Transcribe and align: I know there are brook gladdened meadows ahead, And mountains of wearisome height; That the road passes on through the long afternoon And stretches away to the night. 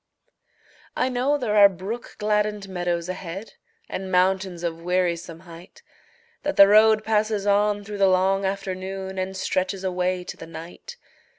I 0.95 1.09
know 1.09 1.37
there 1.37 1.55
are 1.55 1.69
brook 1.69 2.15
gladdened 2.17 2.67
meadows 2.67 3.07
ahead, 3.07 3.53
And 3.87 4.11
mountains 4.11 4.63
of 4.63 4.81
wearisome 4.81 5.41
height; 5.41 5.83
That 6.41 6.55
the 6.55 6.67
road 6.67 7.03
passes 7.03 7.45
on 7.45 7.83
through 7.83 7.99
the 7.99 8.07
long 8.07 8.43
afternoon 8.43 9.19
And 9.19 9.37
stretches 9.37 9.83
away 9.83 10.23
to 10.23 10.35
the 10.37 10.47
night. 10.47 10.97